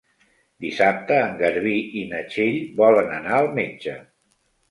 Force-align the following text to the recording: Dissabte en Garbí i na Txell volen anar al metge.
Dissabte 0.63 1.17
en 1.25 1.35
Garbí 1.41 1.75
i 2.01 2.01
na 2.13 2.23
Txell 2.31 2.57
volen 2.81 3.13
anar 3.21 3.37
al 3.41 3.53
metge. 3.61 3.97